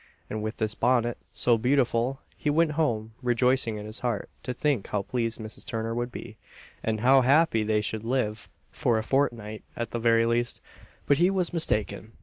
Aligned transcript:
And 0.31 0.41
with 0.41 0.57
this 0.57 0.73
bonnet, 0.73 1.19
so 1.31 1.59
beautiful, 1.59 2.21
he 2.35 2.49
went 2.49 2.71
home, 2.71 3.13
rejoicing 3.21 3.77
in 3.77 3.85
his 3.85 3.99
heart 3.99 4.31
to 4.41 4.51
think 4.51 4.87
how 4.87 5.03
pleased 5.03 5.39
Mrs. 5.39 5.63
Turner 5.63 5.93
would 5.93 6.11
be, 6.11 6.37
and 6.83 7.01
how 7.01 7.21
happy 7.21 7.61
they 7.61 7.81
should 7.81 8.03
live 8.03 8.49
for 8.71 8.97
a 8.97 9.03
fortnight 9.03 9.63
at 9.75 9.91
the 9.91 9.99
very 9.99 10.25
least. 10.25 10.59
But 11.05 11.19
he 11.19 11.29
was 11.29 11.53
mistaken. 11.53 12.13